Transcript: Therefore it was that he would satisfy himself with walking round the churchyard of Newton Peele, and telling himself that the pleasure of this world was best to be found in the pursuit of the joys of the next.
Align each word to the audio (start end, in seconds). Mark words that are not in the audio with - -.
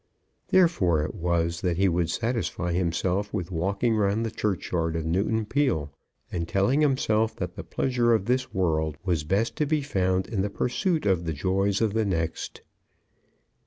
Therefore 0.47 1.03
it 1.03 1.13
was 1.13 1.61
that 1.61 1.77
he 1.77 1.87
would 1.87 2.09
satisfy 2.09 2.71
himself 2.73 3.31
with 3.31 3.51
walking 3.51 3.95
round 3.95 4.25
the 4.25 4.31
churchyard 4.31 4.95
of 4.95 5.05
Newton 5.05 5.45
Peele, 5.45 5.91
and 6.31 6.47
telling 6.47 6.81
himself 6.81 7.35
that 7.35 7.55
the 7.55 7.63
pleasure 7.63 8.11
of 8.11 8.25
this 8.25 8.51
world 8.51 8.97
was 9.05 9.23
best 9.23 9.55
to 9.57 9.67
be 9.67 9.83
found 9.83 10.25
in 10.25 10.41
the 10.41 10.49
pursuit 10.49 11.05
of 11.05 11.25
the 11.25 11.33
joys 11.33 11.81
of 11.81 11.93
the 11.93 12.03
next. 12.05 12.63